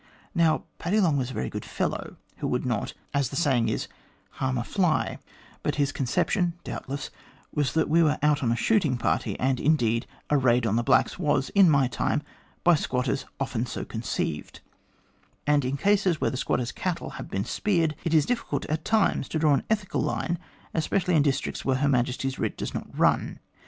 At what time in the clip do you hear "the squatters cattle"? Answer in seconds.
16.31-17.11